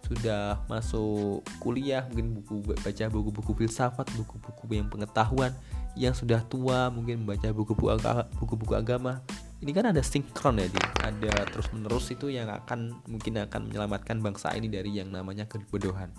Sudah 0.03 0.59
masuk 0.67 1.47
kuliah 1.63 2.03
mungkin 2.11 2.35
buku 2.35 2.75
baca 2.75 3.05
buku-buku 3.07 3.63
filsafat 3.63 4.11
buku-buku 4.19 4.75
yang 4.75 4.91
pengetahuan. 4.91 5.55
Yang 5.95 6.27
sudah 6.27 6.43
tua 6.51 6.91
mungkin 6.91 7.23
membaca 7.23 7.47
buku-buku 7.55 7.95
agama, 7.95 8.27
buku-buku 8.35 8.75
agama. 8.75 9.23
Ini 9.63 9.71
kan 9.71 9.95
ada 9.95 10.03
sinkron 10.03 10.59
ya 10.59 10.67
di 10.67 10.79
ada 10.99 11.47
terus 11.47 11.71
menerus 11.71 12.11
itu 12.11 12.27
yang 12.27 12.51
akan 12.51 12.91
mungkin 13.07 13.39
akan 13.39 13.71
menyelamatkan 13.71 14.19
bangsa 14.19 14.51
ini 14.51 14.67
dari 14.67 14.99
yang 14.99 15.15
namanya 15.15 15.47
kebodohan. 15.47 16.11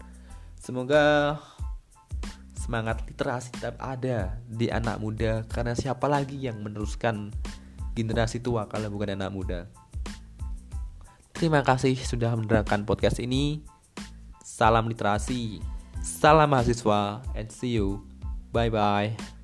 Semoga 0.56 1.36
semangat 2.66 3.06
literasi 3.06 3.54
tetap 3.54 3.78
ada 3.78 4.42
di 4.50 4.66
anak 4.66 4.98
muda 4.98 5.46
karena 5.46 5.78
siapa 5.78 6.10
lagi 6.10 6.42
yang 6.42 6.58
meneruskan 6.66 7.30
generasi 7.94 8.42
tua 8.42 8.66
kalau 8.66 8.90
bukan 8.90 9.14
anak 9.14 9.30
muda 9.30 9.60
Terima 11.36 11.60
kasih 11.60 12.00
sudah 12.00 12.32
mendengarkan 12.32 12.88
podcast 12.88 13.20
ini. 13.20 13.60
Salam 14.40 14.88
literasi, 14.88 15.60
salam 16.00 16.48
mahasiswa, 16.48 17.20
and 17.36 17.52
see 17.52 17.76
you. 17.76 18.08
Bye 18.56 18.72
bye. 18.72 19.35